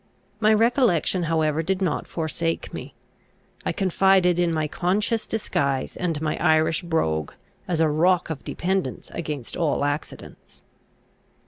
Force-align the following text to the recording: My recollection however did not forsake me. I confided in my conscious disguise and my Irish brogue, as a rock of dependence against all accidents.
My 0.39 0.51
recollection 0.51 1.25
however 1.29 1.61
did 1.61 1.79
not 1.79 2.07
forsake 2.07 2.73
me. 2.73 2.95
I 3.63 3.71
confided 3.71 4.39
in 4.39 4.51
my 4.51 4.67
conscious 4.67 5.27
disguise 5.27 5.95
and 5.95 6.19
my 6.19 6.37
Irish 6.43 6.81
brogue, 6.81 7.33
as 7.67 7.79
a 7.79 7.87
rock 7.87 8.31
of 8.31 8.43
dependence 8.43 9.11
against 9.13 9.55
all 9.55 9.85
accidents. 9.85 10.63